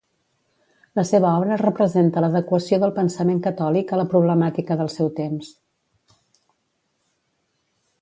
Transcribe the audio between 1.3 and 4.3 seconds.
obra representa l'adequació del pensament catòlic a la